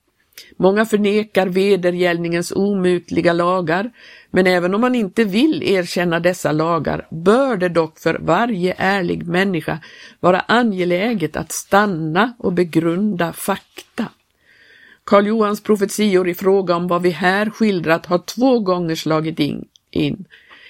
Många 0.56 0.86
förnekar 0.86 1.46
vedergällningens 1.46 2.52
omutliga 2.52 3.32
lagar, 3.32 3.90
men 4.30 4.46
även 4.46 4.74
om 4.74 4.80
man 4.80 4.94
inte 4.94 5.24
vill 5.24 5.62
erkänna 5.62 6.20
dessa 6.20 6.52
lagar 6.52 7.06
bör 7.10 7.56
det 7.56 7.68
dock 7.68 7.98
för 7.98 8.18
varje 8.20 8.74
ärlig 8.78 9.26
människa 9.26 9.78
vara 10.20 10.40
angeläget 10.40 11.36
att 11.36 11.52
stanna 11.52 12.34
och 12.38 12.52
begrunda 12.52 13.32
fakta. 13.32 14.06
Karl 15.04 15.26
Johans 15.26 15.62
profetior 15.62 16.28
i 16.28 16.34
fråga 16.34 16.76
om 16.76 16.88
vad 16.88 17.02
vi 17.02 17.10
här 17.10 17.50
skildrat 17.50 18.06
har 18.06 18.18
två 18.18 18.58
gånger 18.60 18.94
slagit 18.94 19.38
in. 19.90 20.24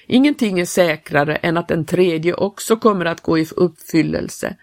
Ingenting 0.07 0.61
är 0.61 0.65
säkrare 0.65 1.37
än 1.37 1.57
att 1.57 1.69
den 1.69 1.85
tredje 1.85 2.35
också 2.35 2.77
kommer 2.77 3.05
att 3.05 3.21
gå 3.21 3.39
i 3.39 3.47
uppfyllelse. 3.57 4.57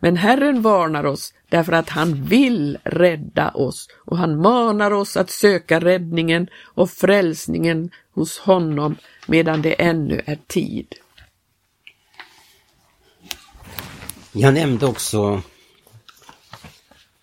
Men 0.00 0.16
Herren 0.16 0.62
varnar 0.62 1.04
oss 1.04 1.34
därför 1.48 1.72
att 1.72 1.88
han 1.88 2.24
vill 2.24 2.78
rädda 2.84 3.50
oss 3.50 3.88
och 4.04 4.18
han 4.18 4.40
manar 4.40 4.90
oss 4.90 5.16
att 5.16 5.30
söka 5.30 5.80
räddningen 5.80 6.48
och 6.54 6.90
frälsningen 6.90 7.90
hos 8.14 8.38
honom 8.38 8.96
medan 9.26 9.62
det 9.62 9.82
ännu 9.82 10.22
är 10.26 10.38
tid. 10.46 10.94
Jag 14.32 14.54
nämnde 14.54 14.86
också 14.86 15.42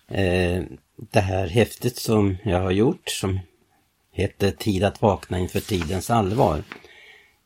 eh, 0.08 0.62
det 0.96 1.20
här 1.20 1.46
häftet 1.46 1.96
som 1.96 2.36
jag 2.44 2.60
har 2.60 2.70
gjort 2.70 3.10
som 3.10 3.40
heter 4.12 4.50
Tid 4.50 4.84
att 4.84 5.02
vakna 5.02 5.38
inför 5.38 5.60
tidens 5.60 6.10
allvar. 6.10 6.62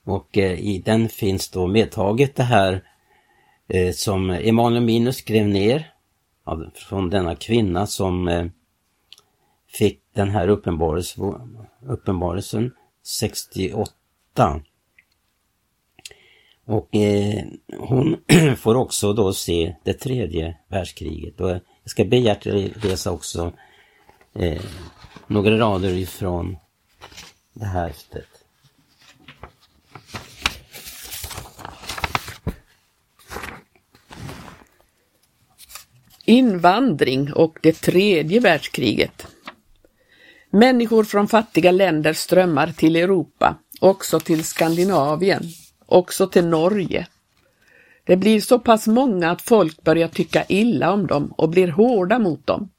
Och 0.05 0.39
eh, 0.39 0.61
i 0.61 0.79
den 0.79 1.09
finns 1.09 1.51
då 1.51 1.67
medtaget 1.67 2.37
det 2.37 2.43
här 2.43 2.85
eh, 3.69 3.93
som 3.93 4.31
Emanuel 4.31 4.85
Minus 4.85 5.17
skrev 5.17 5.49
ner 5.49 5.91
från 6.75 7.11
denna 7.11 7.35
kvinna 7.35 7.87
som 7.87 8.29
eh, 8.29 8.47
fick 9.69 10.01
den 10.13 10.31
här 10.31 10.49
uppenbarelsen, 10.49 12.73
68. 13.03 13.93
Och 16.67 16.97
eh, 16.97 17.45
hon 17.79 18.17
får 18.57 18.75
också 18.75 19.13
då 19.13 19.33
se 19.33 19.77
det 19.83 19.95
tredje 19.95 20.57
världskriget. 20.69 21.41
Och 21.41 21.51
jag 21.51 21.61
ska 21.85 22.05
be 22.05 22.33
att 22.33 22.45
läsa 22.85 23.11
också 23.11 23.53
eh, 24.35 24.63
några 25.27 25.59
rader 25.59 25.93
ifrån 25.93 26.57
det 27.53 27.67
här 27.67 27.93
stället. 27.93 28.34
Invandring 36.27 37.33
och 37.33 37.59
det 37.63 37.73
tredje 37.73 38.41
världskriget. 38.41 39.27
Människor 40.51 41.05
från 41.05 41.29
fattiga 41.29 41.71
länder 41.71 42.13
strömmar 42.13 42.73
till 42.77 42.97
Europa, 42.97 43.59
också 43.81 44.21
till 44.21 44.45
Skandinavien, 44.45 45.43
också 45.87 46.27
till 46.27 46.47
Norge. 46.47 47.07
Det 48.05 48.17
blir 48.17 48.41
så 48.41 48.59
pass 48.59 48.87
många 48.87 49.31
att 49.31 49.43
folk 49.43 49.83
börjar 49.83 50.09
tycka 50.09 50.45
illa 50.49 50.93
om 50.93 51.07
dem 51.07 51.35
och 51.37 51.49
blir 51.49 51.69
hårda 51.69 52.19
mot 52.19 52.47
dem. 52.47 52.71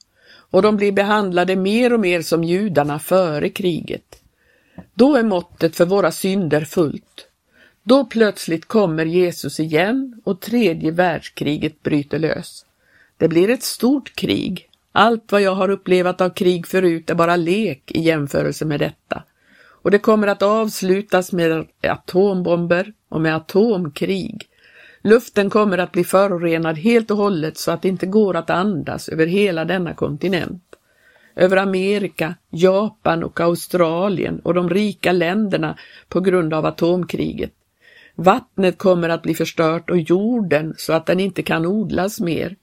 Och 0.51 0.61
de 0.61 0.77
blir 0.77 0.91
behandlade 0.91 1.55
mer 1.55 1.93
och 1.93 1.99
mer 1.99 2.21
som 2.21 2.43
judarna 2.43 2.99
före 2.99 3.49
kriget. 3.49 4.21
Då 4.93 5.15
är 5.15 5.23
måttet 5.23 5.75
för 5.75 5.85
våra 5.85 6.11
synder 6.11 6.65
fullt. 6.65 7.27
Då 7.83 8.05
plötsligt 8.05 8.65
kommer 8.65 9.05
Jesus 9.05 9.59
igen 9.59 10.21
och 10.23 10.41
tredje 10.41 10.91
världskriget 10.91 11.83
bryter 11.83 12.19
lös. 12.19 12.64
Det 13.17 13.27
blir 13.27 13.50
ett 13.50 13.63
stort 13.63 14.15
krig. 14.15 14.69
Allt 14.91 15.31
vad 15.31 15.41
jag 15.41 15.55
har 15.55 15.69
upplevat 15.69 16.22
av 16.22 16.29
krig 16.29 16.67
förut 16.67 17.10
är 17.10 17.15
bara 17.15 17.36
lek 17.36 17.91
i 17.91 18.01
jämförelse 18.01 18.65
med 18.65 18.79
detta. 18.79 19.24
Och 19.67 19.91
det 19.91 20.00
kommer 20.00 20.27
att 20.27 20.41
avslutas 20.41 21.31
med 21.31 21.65
atombomber 21.81 22.93
och 23.10 23.22
med 23.22 23.36
atomkrig. 23.36 24.50
Luften 25.01 25.50
kommer 25.50 25.77
att 25.77 25.91
bli 25.91 26.03
förorenad 26.03 26.77
helt 26.77 27.12
och 27.12 27.17
hållet 27.17 27.57
så 27.57 27.72
att 27.72 27.81
det 27.81 27.88
inte 27.88 28.05
går 28.05 28.36
att 28.36 28.50
andas 28.50 29.10
över 29.10 29.27
hela 29.27 29.65
denna 29.65 29.93
kontinent. 29.93 30.62
över 31.36 31.57
Amerika, 31.57 32.36
Japan 32.50 33.24
och 33.24 33.39
Australien 33.39 34.39
och 34.39 34.53
de 34.53 34.69
rika 34.69 35.12
länderna 35.12 35.77
på 36.10 36.19
grund 36.19 36.53
av 36.53 36.65
atomkriget. 36.65 37.51
Vattnet 38.15 38.77
kommer 38.77 39.10
att 39.10 39.22
bli 39.22 39.36
förstört 39.36 39.89
och 39.89 39.98
jorden 39.98 40.74
så 40.77 40.93
att 40.93 41.05
den 41.05 41.19
inte 41.19 41.43
kan 41.43 41.65
odlas 41.65 42.19
mer. 42.19 42.55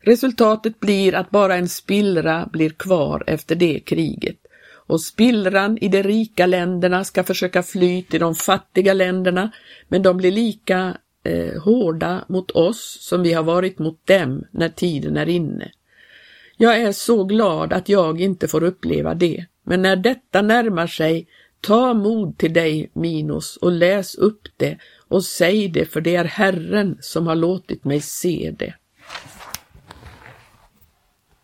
Resultatet 0.00 0.80
blir 0.80 1.14
att 1.14 1.30
bara 1.30 1.56
en 1.56 1.68
spillra 1.68 2.48
blir 2.52 2.70
kvar 2.70 3.24
efter 3.26 3.54
det 3.54 3.80
kriget 3.80 4.36
och 4.90 5.00
spillran 5.00 5.78
i 5.80 5.88
de 5.88 6.02
rika 6.02 6.46
länderna 6.46 7.04
ska 7.04 7.24
försöka 7.24 7.62
fly 7.62 8.02
till 8.02 8.20
de 8.20 8.34
fattiga 8.34 8.94
länderna, 8.94 9.50
men 9.88 10.02
de 10.02 10.16
blir 10.16 10.32
lika 10.32 10.96
eh, 11.24 11.62
hårda 11.62 12.24
mot 12.28 12.50
oss 12.50 12.98
som 13.00 13.22
vi 13.22 13.32
har 13.32 13.42
varit 13.42 13.78
mot 13.78 14.06
dem 14.06 14.44
när 14.50 14.68
tiden 14.68 15.16
är 15.16 15.28
inne. 15.28 15.70
Jag 16.56 16.80
är 16.80 16.92
så 16.92 17.24
glad 17.24 17.72
att 17.72 17.88
jag 17.88 18.20
inte 18.20 18.48
får 18.48 18.62
uppleva 18.62 19.14
det, 19.14 19.46
men 19.64 19.82
när 19.82 19.96
detta 19.96 20.42
närmar 20.42 20.86
sig, 20.86 21.28
ta 21.60 21.94
mod 21.94 22.38
till 22.38 22.52
dig, 22.52 22.90
Minos, 22.92 23.56
och 23.56 23.72
läs 23.72 24.14
upp 24.14 24.48
det 24.56 24.78
och 25.08 25.24
säg 25.24 25.68
det, 25.68 25.84
för 25.84 26.00
det 26.00 26.16
är 26.16 26.24
Herren 26.24 26.98
som 27.00 27.26
har 27.26 27.34
låtit 27.34 27.84
mig 27.84 28.00
se 28.00 28.54
det. 28.58 28.74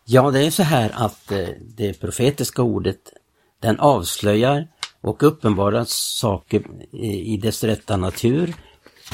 Ja, 0.09 0.31
det 0.31 0.45
är 0.45 0.51
så 0.51 0.63
här 0.63 0.91
att 0.93 1.31
eh, 1.31 1.47
det 1.59 1.93
profetiska 1.99 2.61
ordet 2.61 3.13
den 3.59 3.79
avslöjar 3.79 4.67
och 5.01 5.23
uppenbarar 5.23 5.83
saker 5.87 6.63
eh, 6.93 7.29
i 7.33 7.37
dess 7.37 7.63
rätta 7.63 7.97
natur 7.97 8.55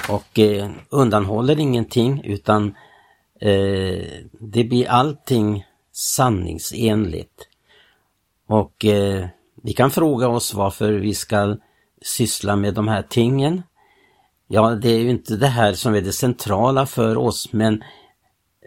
och 0.09 0.39
eh, 0.39 0.69
undanhåller 0.89 1.59
ingenting 1.59 2.21
utan 2.23 2.75
det 4.39 4.63
blir 4.63 4.89
allting 4.89 5.65
sanningsenligt. 5.91 7.47
Och 8.47 8.85
vi 9.63 9.73
kan 9.73 9.91
fråga 9.91 10.27
oss 10.27 10.53
varför 10.53 10.91
vi 10.93 11.13
ska 11.13 11.57
syssla 12.01 12.55
med 12.55 12.73
de 12.73 12.87
här 12.87 13.01
tingen. 13.01 13.63
Ja, 14.47 14.69
det 14.69 14.89
är 14.89 14.99
ju 14.99 15.09
inte 15.09 15.35
det 15.35 15.47
här 15.47 15.73
som 15.73 15.95
är 15.95 16.01
det 16.01 16.11
centrala 16.11 16.85
för 16.85 17.17
oss 17.17 17.53
men 17.53 17.83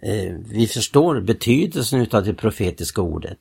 Eh, 0.02 0.34
vi 0.38 0.66
förstår 0.66 1.20
betydelsen 1.20 2.00
utav 2.00 2.24
det 2.24 2.34
profetiska 2.34 3.02
ordet 3.02 3.38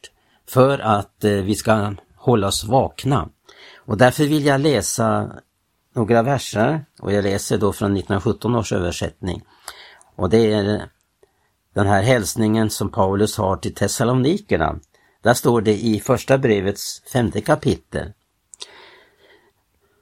för 0.47 0.79
att 0.79 1.23
eh, 1.23 1.31
vi 1.31 1.55
ska 1.55 1.93
hålla 2.15 2.47
oss 2.47 2.63
vakna. 2.63 3.29
Och 3.77 3.97
därför 3.97 4.23
vill 4.23 4.45
jag 4.45 4.61
läsa 4.61 5.31
några 5.93 6.23
verser 6.23 6.85
och 6.99 7.13
jag 7.13 7.23
läser 7.23 7.57
då 7.57 7.73
från 7.73 7.91
1917 7.91 8.55
års 8.55 8.73
översättning. 8.73 9.43
Och 10.15 10.29
det 10.29 10.53
är 10.53 10.89
den 11.73 11.87
här 11.87 12.03
hälsningen 12.03 12.69
som 12.69 12.91
Paulus 12.91 13.37
har 13.37 13.57
till 13.57 13.75
Thessalonikerna. 13.75 14.79
Där 15.21 15.33
står 15.33 15.61
det 15.61 15.73
i 15.73 15.99
första 15.99 16.37
brevets 16.37 17.01
femte 17.13 17.41
kapitel. 17.41 18.13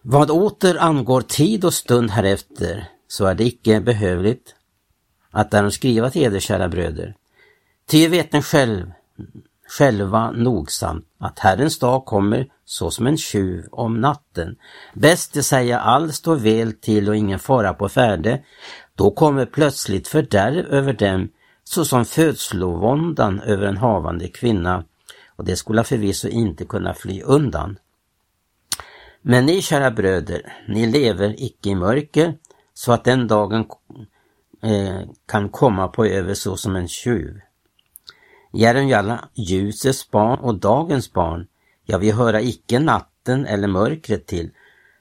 Vad 0.01 0.31
åter 0.31 0.77
angår 0.77 1.21
tid 1.21 1.65
och 1.65 1.73
stund 1.73 2.11
härefter 2.11 2.89
så 3.07 3.25
är 3.25 3.35
det 3.35 3.43
icke 3.43 3.81
behövligt 3.81 4.55
att 5.33 5.51
därom 5.51 5.71
skriva 5.71 6.09
till 6.09 6.23
eder 6.23 6.39
kära 6.39 6.69
bröder. 6.69 7.15
Ty 7.87 8.07
vet 8.07 8.33
ni 8.33 8.41
själv 8.41 8.91
själva 9.67 10.31
nogsamt 10.31 11.05
att 11.17 11.39
Herrens 11.39 11.79
dag 11.79 12.05
kommer 12.05 12.47
såsom 12.65 13.07
en 13.07 13.17
tjuv 13.17 13.65
om 13.71 14.01
natten. 14.01 14.55
Bäst 14.93 15.33
det 15.33 15.43
säga 15.43 15.79
allt 15.79 16.15
står 16.15 16.35
väl 16.35 16.73
till 16.73 17.09
och 17.09 17.15
ingen 17.15 17.39
fara 17.39 17.73
på 17.73 17.89
färde. 17.89 18.43
Då 18.95 19.11
kommer 19.11 19.45
plötsligt 19.45 20.07
fördärv 20.07 20.65
över 20.65 20.93
dem 20.93 21.29
såsom 21.63 22.05
födslovåndan 22.05 23.39
över 23.39 23.67
en 23.67 23.77
havande 23.77 24.27
kvinna 24.27 24.83
och 25.35 25.45
det 25.45 25.55
skulle 25.55 25.83
förvisso 25.83 26.27
inte 26.27 26.65
kunna 26.65 26.93
fly 26.93 27.21
undan. 27.21 27.77
Men 29.21 29.45
ni 29.45 29.61
kära 29.61 29.91
bröder, 29.91 30.53
ni 30.67 30.85
lever 30.85 31.35
icke 31.37 31.69
i 31.69 31.75
mörker 31.75 32.37
så 32.73 32.91
att 32.91 33.03
den 33.03 33.27
dagen 33.27 33.65
eh, 34.63 35.01
kan 35.25 35.49
komma 35.49 35.87
på 35.87 36.05
över 36.05 36.33
såsom 36.33 36.75
en 36.75 36.87
tjuv. 36.87 37.39
Jären 38.53 38.87
ljusets 39.33 40.11
barn 40.11 40.39
och 40.39 40.59
dagens 40.59 41.13
barn, 41.13 41.47
ja 41.85 41.97
vi 41.97 42.11
höra 42.11 42.41
icke 42.41 42.79
natten 42.79 43.45
eller 43.45 43.67
mörkret 43.67 44.27
till. 44.27 44.51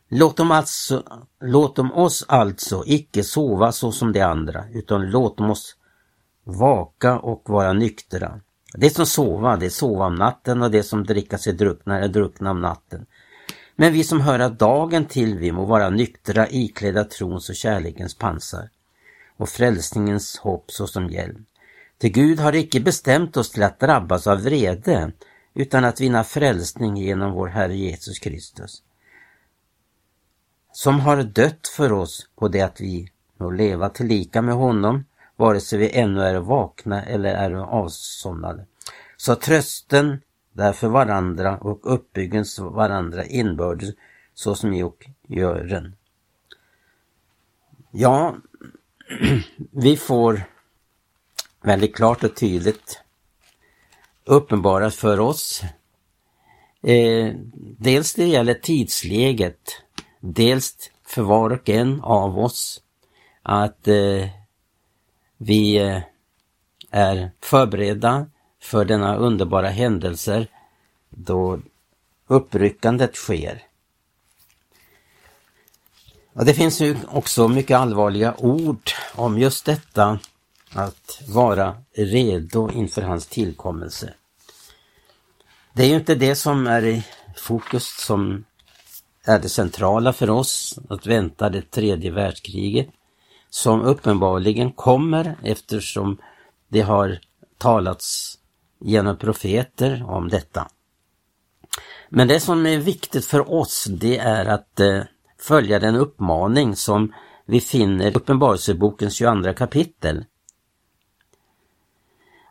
Låt 0.08 0.36
dem, 0.36 0.50
alltså, 0.50 1.02
låt 1.40 1.76
dem 1.76 1.92
oss 1.92 2.24
alltså 2.28 2.82
icke 2.86 3.24
sova 3.24 3.72
så 3.72 3.92
som 3.92 4.12
de 4.12 4.20
andra, 4.20 4.64
utan 4.72 5.10
låt 5.10 5.36
dem 5.36 5.50
oss 5.50 5.76
vaka 6.44 7.18
och 7.18 7.42
vara 7.48 7.72
nyktra. 7.72 8.40
Det 8.74 8.90
som 8.90 9.06
sova, 9.06 9.56
det 9.56 9.70
sova 9.70 10.06
om 10.06 10.14
natten 10.14 10.62
och 10.62 10.70
det 10.70 10.82
som 10.82 11.04
dricka 11.04 11.38
sig 11.38 11.52
druckna 11.52 12.00
är 12.00 12.08
druckna 12.08 12.50
om 12.50 12.60
natten. 12.60 13.06
Men 13.76 13.92
vi 13.92 14.04
som 14.04 14.20
höra 14.20 14.48
dagen 14.48 15.04
till, 15.04 15.38
vi 15.38 15.52
må 15.52 15.64
vara 15.64 15.90
nyktra 15.90 16.48
iklädda 16.50 17.04
trons 17.04 17.48
och 17.48 17.56
kärlekens 17.56 18.18
pansar 18.18 18.68
och 19.36 19.48
frälsningens 19.48 20.38
hopp 20.38 20.70
såsom 20.70 21.10
hjälm. 21.10 21.44
Till 21.98 22.12
Gud 22.12 22.40
har 22.40 22.54
icke 22.54 22.80
bestämt 22.80 23.36
oss 23.36 23.50
till 23.50 23.62
att 23.62 23.80
drabbas 23.80 24.26
av 24.26 24.42
vrede, 24.42 25.12
utan 25.54 25.84
att 25.84 26.00
vinna 26.00 26.24
frälsning 26.24 26.96
genom 26.96 27.32
vår 27.32 27.48
Herre 27.48 27.76
Jesus 27.76 28.18
Kristus. 28.18 28.82
Som 30.72 31.00
har 31.00 31.22
dött 31.22 31.68
för 31.68 31.92
oss 31.92 32.28
på 32.36 32.48
det 32.48 32.60
att 32.60 32.80
vi 32.80 33.10
må 33.36 33.50
leva 33.50 33.88
tillika 33.88 34.42
med 34.42 34.54
honom, 34.54 35.04
vare 35.36 35.60
sig 35.60 35.78
vi 35.78 35.90
ännu 35.90 36.22
är 36.22 36.34
vakna 36.34 37.02
eller 37.02 37.34
är 37.34 37.54
avsomnade. 37.54 38.66
Så 39.16 39.34
trösten 39.34 40.20
därför 40.52 40.88
varandra 40.88 41.58
och 41.58 41.94
uppbyggens 41.94 42.58
varandra 42.58 43.24
inbördes 43.24 43.94
såsom 44.34 44.72
i 44.72 44.82
och 44.82 45.06
gören. 45.26 45.96
Ja, 47.90 48.36
vi 49.70 49.96
får 49.96 50.42
väldigt 51.62 51.96
klart 51.96 52.24
och 52.24 52.36
tydligt 52.36 53.00
uppenbarat 54.24 54.94
för 54.94 55.20
oss. 55.20 55.62
Eh, 56.82 57.34
dels 57.78 58.14
det 58.14 58.26
gäller 58.26 58.54
tidsläget, 58.54 59.82
dels 60.20 60.90
för 61.04 61.22
var 61.22 61.50
och 61.50 61.68
en 61.68 62.00
av 62.00 62.38
oss 62.38 62.82
att 63.42 63.88
eh, 63.88 64.28
vi 65.36 65.76
eh, 65.76 66.00
är 66.90 67.30
förberedda 67.40 68.26
för 68.60 68.84
denna 68.84 69.16
underbara 69.16 69.68
händelser 69.68 70.46
då 71.10 71.60
uppryckandet 72.26 73.16
sker. 73.16 73.62
Ja, 76.34 76.44
det 76.44 76.54
finns 76.54 76.80
ju 76.80 76.96
också 77.08 77.48
mycket 77.48 77.76
allvarliga 77.76 78.34
ord 78.38 78.90
om 79.14 79.38
just 79.38 79.64
detta 79.64 80.18
att 80.72 81.22
vara 81.28 81.76
redo 81.96 82.70
inför 82.70 83.02
hans 83.02 83.26
tillkommelse. 83.26 84.14
Det 85.72 85.82
är 85.82 85.86
ju 85.86 85.94
inte 85.94 86.14
det 86.14 86.34
som 86.34 86.66
är 86.66 86.84
i 86.84 87.04
fokus 87.36 87.96
som 87.98 88.44
är 89.24 89.38
det 89.38 89.48
centrala 89.48 90.12
för 90.12 90.30
oss, 90.30 90.78
att 90.88 91.06
vänta 91.06 91.50
det 91.50 91.70
tredje 91.70 92.10
världskriget, 92.10 92.88
som 93.50 93.82
uppenbarligen 93.82 94.72
kommer 94.72 95.36
eftersom 95.42 96.18
det 96.68 96.80
har 96.80 97.18
talats 97.58 98.38
genom 98.80 99.16
profeter 99.16 100.04
om 100.08 100.28
detta. 100.28 100.68
Men 102.08 102.28
det 102.28 102.40
som 102.40 102.66
är 102.66 102.78
viktigt 102.78 103.24
för 103.24 103.52
oss 103.52 103.86
det 103.90 104.18
är 104.18 104.46
att 104.46 104.80
eh, 104.80 105.02
följa 105.42 105.78
den 105.78 105.94
uppmaning 105.94 106.76
som 106.76 107.12
vi 107.46 107.60
finner 107.60 108.10
i 108.10 108.14
Uppenbarelsebokens 108.14 109.14
22 109.14 109.52
kapitel 109.52 110.24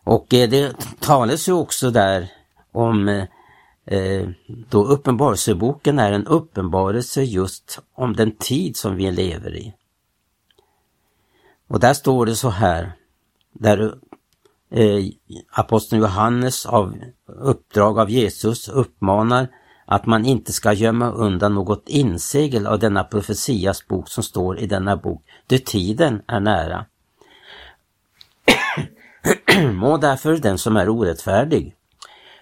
och 0.03 0.33
eh, 0.33 0.49
det 0.49 0.75
talas 0.99 1.49
ju 1.49 1.53
också 1.53 1.91
där 1.91 2.31
om 2.71 3.07
eh, 3.07 3.25
eh, 3.85 4.29
då 4.69 4.83
Uppenbarelseboken 4.85 5.99
är 5.99 6.11
en 6.11 6.27
uppenbarelse 6.27 7.23
just 7.23 7.79
om 7.93 8.15
den 8.15 8.31
tid 8.31 8.77
som 8.77 8.95
vi 8.95 9.11
lever 9.11 9.55
i. 9.55 9.73
Och 11.67 11.79
där 11.79 11.93
står 11.93 12.25
det 12.25 12.35
så 12.35 12.49
här, 12.49 12.91
där 13.53 13.95
eh, 14.69 15.05
aposteln 15.51 16.01
Johannes 16.01 16.65
av 16.65 16.95
uppdrag 17.25 17.99
av 17.99 18.09
Jesus 18.09 18.69
uppmanar 18.69 19.47
att 19.91 20.05
man 20.05 20.25
inte 20.25 20.53
ska 20.53 20.73
gömma 20.73 21.11
undan 21.11 21.55
något 21.55 21.89
insegel 21.89 22.67
av 22.67 22.79
denna 22.79 23.03
profetias 23.03 23.87
bok 23.87 24.09
som 24.09 24.23
står 24.23 24.59
i 24.59 24.67
denna 24.67 24.97
bok, 24.97 25.23
då 25.47 25.57
tiden 25.57 26.21
är 26.27 26.39
nära. 26.39 26.85
Må 29.73 29.97
därför 29.97 30.37
den 30.37 30.57
som 30.57 30.77
är 30.77 30.89
orättfärdig 30.89 31.75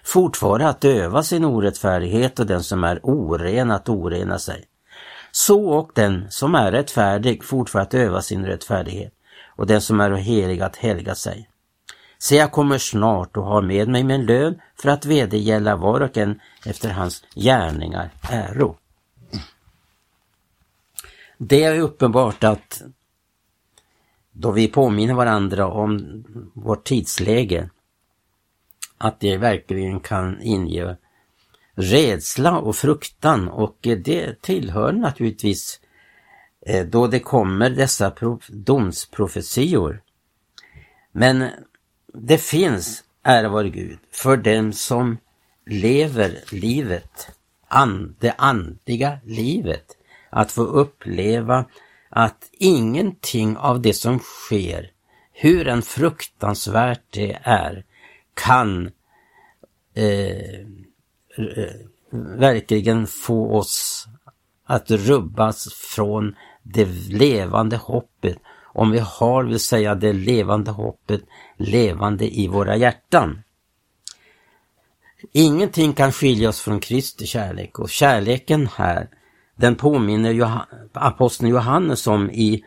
fortfara 0.04 0.68
att 0.68 0.84
öva 0.84 1.22
sin 1.22 1.44
orättfärdighet 1.44 2.38
och 2.38 2.46
den 2.46 2.62
som 2.62 2.84
är 2.84 3.00
oren 3.02 3.70
att 3.70 3.88
orena 3.88 4.38
sig. 4.38 4.64
Så 5.30 5.68
och 5.68 5.90
den 5.94 6.26
som 6.30 6.54
är 6.54 6.72
rättfärdig 6.72 7.44
fortfara 7.44 7.82
att 7.82 7.94
öva 7.94 8.22
sin 8.22 8.46
rättfärdighet 8.46 9.12
och 9.56 9.66
den 9.66 9.80
som 9.80 10.00
är 10.00 10.10
helig 10.10 10.60
att 10.60 10.76
helga 10.76 11.14
sig. 11.14 11.49
Se, 12.22 12.36
jag 12.36 12.52
kommer 12.52 12.78
snart 12.78 13.36
och 13.36 13.44
har 13.44 13.62
med 13.62 13.88
mig 13.88 14.04
min 14.04 14.26
lön 14.26 14.60
för 14.76 14.88
att 14.88 15.04
vedergälla 15.04 15.76
var 15.76 16.00
och 16.00 16.16
en 16.16 16.40
efter 16.66 16.90
hans 16.90 17.24
gärningar 17.34 18.10
äro. 18.30 18.76
Det 21.38 21.62
är 21.62 21.80
uppenbart 21.80 22.44
att 22.44 22.82
då 24.32 24.50
vi 24.50 24.68
påminner 24.68 25.14
varandra 25.14 25.66
om 25.66 26.24
vårt 26.54 26.84
tidsläge, 26.84 27.70
att 28.98 29.20
det 29.20 29.36
verkligen 29.36 30.00
kan 30.00 30.42
inge 30.42 30.96
rädsla 31.74 32.58
och 32.58 32.76
fruktan 32.76 33.48
och 33.48 33.76
det 33.80 34.42
tillhör 34.42 34.92
naturligtvis 34.92 35.80
eh, 36.66 36.86
då 36.86 37.06
det 37.06 37.20
kommer 37.20 37.70
dessa 37.70 38.12
domsprofetior. 38.48 40.02
Men 41.12 41.50
det 42.14 42.38
finns, 42.38 43.04
ära 43.22 43.48
vår 43.48 43.64
Gud, 43.64 43.98
för 44.12 44.36
dem 44.36 44.72
som 44.72 45.18
lever 45.66 46.38
livet, 46.52 47.30
det 48.18 48.34
andliga 48.38 49.18
livet, 49.24 49.96
att 50.30 50.52
få 50.52 50.62
uppleva 50.62 51.64
att 52.08 52.50
ingenting 52.52 53.56
av 53.56 53.80
det 53.80 53.94
som 53.94 54.18
sker, 54.18 54.90
hur 55.32 55.68
en 55.68 55.82
fruktansvärt 55.82 57.02
det 57.10 57.38
är, 57.42 57.84
kan 58.34 58.90
eh, 59.94 60.60
eh 61.38 61.74
verkligen 62.12 63.06
få 63.06 63.56
oss 63.56 64.06
att 64.64 64.90
rubbas 64.90 65.74
från 65.74 66.34
det 66.62 66.84
levande 67.08 67.76
hoppet. 67.76 68.38
Om 68.72 68.90
vi 68.90 68.98
har, 68.98 69.44
vill 69.44 69.60
säga 69.60 69.94
det 69.94 70.12
levande 70.12 70.70
hoppet, 70.70 71.20
levande 71.56 72.38
i 72.38 72.48
våra 72.48 72.76
hjärtan. 72.76 73.42
Ingenting 75.32 75.92
kan 75.92 76.12
skilja 76.12 76.48
oss 76.48 76.60
från 76.60 76.80
Kristi 76.80 77.26
kärlek 77.26 77.78
och 77.78 77.90
kärleken 77.90 78.68
här 78.76 79.08
den 79.60 79.76
påminner 79.76 80.30
Johan, 80.30 80.66
aposteln 80.92 81.50
Johannes 81.50 82.06
om 82.06 82.30
i 82.30 82.64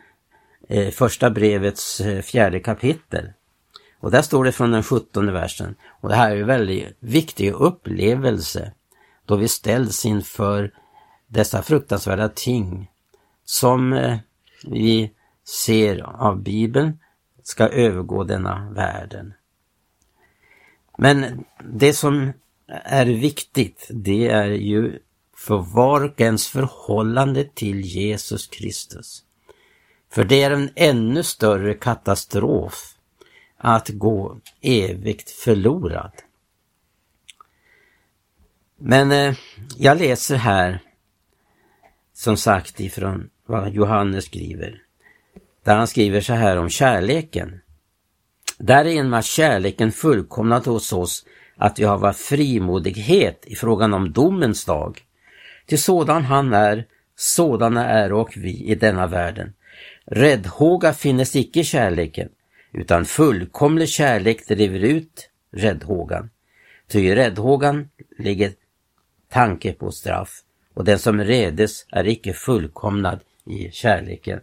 eh, 0.69 0.91
första 0.91 1.29
brevets 1.29 1.99
eh, 2.01 2.21
fjärde 2.21 2.59
kapitel. 2.59 3.31
Och 3.99 4.11
där 4.11 4.21
står 4.21 4.43
det 4.43 4.51
från 4.51 4.71
den 4.71 4.83
sjuttonde 4.83 5.31
versen. 5.31 5.75
Och 6.01 6.09
det 6.09 6.15
här 6.15 6.31
är 6.31 6.41
en 6.41 6.47
väldigt 6.47 6.97
viktig 6.99 7.51
upplevelse 7.51 8.71
då 9.25 9.35
vi 9.35 9.47
ställs 9.47 10.05
inför 10.05 10.71
dessa 11.27 11.61
fruktansvärda 11.61 12.29
ting 12.29 12.91
som 13.45 13.93
eh, 13.93 14.17
vi 14.63 15.11
ser 15.45 16.01
av 16.01 16.41
Bibeln 16.41 16.99
ska 17.43 17.67
övergå 17.67 18.23
denna 18.23 18.69
världen. 18.71 19.33
Men 20.97 21.45
det 21.63 21.93
som 21.93 22.33
är 22.67 23.05
viktigt, 23.05 23.87
det 23.89 24.27
är 24.27 24.47
ju 24.47 24.99
för 25.35 25.57
var 25.57 26.03
och 26.03 26.21
ens 26.21 26.47
förhållande 26.47 27.43
till 27.43 27.81
Jesus 27.81 28.47
Kristus. 28.47 29.23
För 30.11 30.23
det 30.23 30.43
är 30.43 30.51
en 30.51 30.69
ännu 30.75 31.23
större 31.23 31.73
katastrof 31.73 32.97
att 33.57 33.89
gå 33.89 34.39
evigt 34.61 35.29
förlorad. 35.29 36.11
Men 38.77 39.11
eh, 39.11 39.35
jag 39.77 39.97
läser 39.97 40.35
här 40.35 40.79
som 42.13 42.37
sagt 42.37 42.79
ifrån 42.79 43.29
vad 43.45 43.69
Johannes 43.73 44.25
skriver. 44.25 44.82
Där 45.63 45.75
han 45.75 45.87
skriver 45.87 46.21
så 46.21 46.33
här 46.33 46.57
om 46.57 46.69
kärleken. 46.69 47.59
Därigenom 48.57 49.13
är 49.13 49.21
kärleken 49.21 49.91
fullkomnat 49.91 50.65
hos 50.65 50.93
oss 50.93 51.25
att 51.57 51.79
vi 51.79 51.83
har 51.83 51.97
varit 51.97 52.17
frimodighet 52.17 53.45
i 53.45 53.55
frågan 53.55 53.93
om 53.93 54.11
domens 54.11 54.65
dag. 54.65 55.01
Till 55.65 55.81
sådan 55.81 56.23
han 56.23 56.53
är, 56.53 56.85
sådana 57.15 57.89
är 57.89 58.13
och 58.13 58.33
vi 58.35 58.63
i 58.63 58.75
denna 58.75 59.07
världen. 59.07 59.53
Räddhåga 60.05 60.93
finnes 60.93 61.35
icke 61.35 61.59
i 61.59 61.63
kärleken, 61.63 62.29
utan 62.71 63.05
fullkomlig 63.05 63.89
kärlek 63.89 64.47
driver 64.47 64.79
ut 64.79 65.29
räddhågan. 65.51 66.29
Ty 66.87 66.99
i 66.99 67.15
räddhågan 67.15 67.89
ligger 68.19 68.53
tanke 69.29 69.73
på 69.73 69.91
straff, 69.91 70.43
och 70.73 70.83
den 70.83 70.99
som 70.99 71.23
redes 71.23 71.85
är 71.91 72.07
icke 72.07 72.33
fullkomnad 72.33 73.19
i 73.45 73.71
kärleken. 73.71 74.39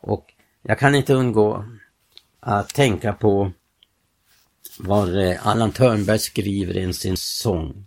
Och 0.00 0.32
jag 0.62 0.78
kan 0.78 0.94
inte 0.94 1.14
undgå 1.14 1.64
att 2.40 2.68
tänka 2.68 3.12
på 3.12 3.52
vad 4.78 5.18
eh, 5.18 5.46
Allan 5.46 5.72
Törnberg 5.72 6.18
skriver 6.18 6.76
i 6.76 6.92
sin 6.92 7.16
sång. 7.16 7.86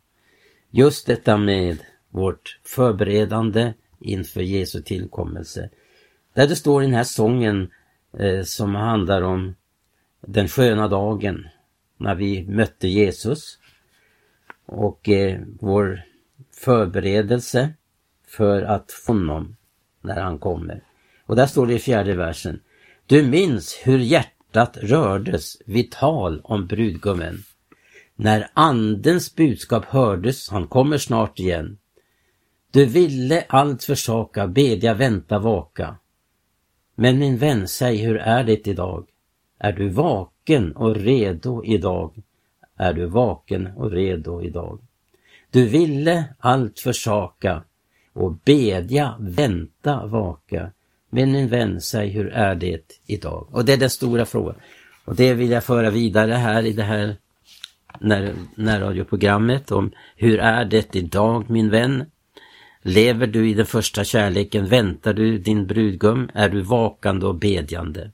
Just 0.69 1.05
detta 1.05 1.37
med 1.37 1.77
vårt 2.09 2.59
förberedande 2.63 3.73
inför 3.99 4.41
Jesu 4.41 4.81
tillkommelse. 4.81 5.69
Där 6.33 6.47
det 6.47 6.55
står 6.55 6.83
i 6.83 6.85
den 6.85 6.95
här 6.95 7.03
sången 7.03 7.71
eh, 8.17 8.43
som 8.43 8.75
handlar 8.75 9.21
om 9.21 9.55
den 10.21 10.47
sköna 10.47 10.87
dagen 10.87 11.47
när 11.97 12.15
vi 12.15 12.47
mötte 12.47 12.87
Jesus 12.87 13.57
och 14.65 15.09
eh, 15.09 15.41
vår 15.59 16.01
förberedelse 16.55 17.73
för 18.27 18.61
att 18.61 18.91
få 18.91 19.13
honom 19.13 19.55
när 20.01 20.21
han 20.21 20.39
kommer. 20.39 20.83
Och 21.33 21.37
där 21.37 21.45
står 21.45 21.67
det 21.67 21.73
i 21.73 21.79
fjärde 21.79 22.15
versen. 22.15 22.59
Du 23.05 23.23
minns 23.23 23.81
hur 23.83 23.99
hjärtat 23.99 24.77
rördes 24.81 25.57
vid 25.65 25.91
tal 25.91 26.41
om 26.43 26.67
brudgummen. 26.67 27.43
När 28.15 28.47
andens 28.53 29.35
budskap 29.35 29.85
hördes, 29.85 30.49
han 30.49 30.67
kommer 30.67 30.97
snart 30.97 31.39
igen. 31.39 31.77
Du 32.71 32.85
ville 32.85 33.45
allt 33.49 33.83
försaka, 33.83 34.47
bedja, 34.47 34.93
vänta, 34.93 35.39
vaka. 35.39 35.95
Men 36.95 37.19
min 37.19 37.37
vän, 37.37 37.67
säg 37.67 37.97
hur 37.97 38.17
är 38.17 38.43
det 38.43 38.67
idag? 38.67 39.07
Är 39.59 39.73
du 39.73 39.89
vaken 39.89 40.75
och 40.75 40.95
redo 40.95 41.63
idag? 41.65 42.23
Är 42.77 42.93
du 42.93 43.05
vaken 43.05 43.67
och 43.67 43.91
redo 43.91 44.41
idag? 44.41 44.79
Du 45.51 45.67
ville 45.67 46.25
allt 46.39 46.79
försaka 46.79 47.63
och 48.13 48.33
bedja, 48.45 49.15
vänta, 49.19 50.05
vaka. 50.05 50.71
Men 51.13 51.31
min 51.31 51.47
vän, 51.47 51.81
säg 51.81 52.09
hur 52.09 52.27
är 52.27 52.55
det 52.55 52.99
idag? 53.05 53.47
Och 53.51 53.65
det 53.65 53.73
är 53.73 53.77
den 53.77 53.89
stora 53.89 54.25
frågan. 54.25 54.55
Och 55.05 55.15
det 55.15 55.33
vill 55.33 55.49
jag 55.49 55.63
föra 55.63 55.89
vidare 55.89 56.33
här 56.33 56.65
i 56.65 56.73
det 56.73 56.83
här 56.83 57.17
närradioprogrammet 58.55 59.71
om 59.71 59.91
hur 60.15 60.39
är 60.39 60.65
det 60.65 60.95
idag 60.95 61.49
min 61.49 61.69
vän? 61.69 62.05
Lever 62.81 63.27
du 63.27 63.49
i 63.49 63.53
den 63.53 63.65
första 63.65 64.03
kärleken? 64.03 64.65
Väntar 64.65 65.13
du 65.13 65.37
din 65.37 65.67
brudgum? 65.67 66.29
Är 66.33 66.49
du 66.49 66.61
vakande 66.61 67.25
och 67.25 67.35
bedjande? 67.35 68.11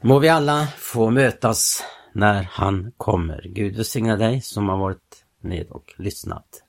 Må 0.00 0.18
vi 0.18 0.28
alla 0.28 0.66
få 0.76 1.10
mötas 1.10 1.84
när 2.12 2.42
han 2.42 2.92
kommer. 2.96 3.42
Gud 3.44 3.76
välsigna 3.76 4.16
dig 4.16 4.40
som 4.40 4.68
har 4.68 4.78
varit 4.78 5.24
med 5.40 5.66
och 5.70 5.94
lyssnat. 5.98 6.63